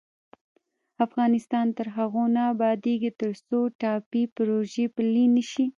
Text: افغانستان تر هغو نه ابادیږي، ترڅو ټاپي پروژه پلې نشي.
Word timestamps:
افغانستان 1.05 1.67
تر 1.77 1.87
هغو 1.97 2.23
نه 2.35 2.41
ابادیږي، 2.53 3.11
ترڅو 3.21 3.59
ټاپي 3.81 4.23
پروژه 4.35 4.85
پلې 4.95 5.23
نشي. 5.35 5.65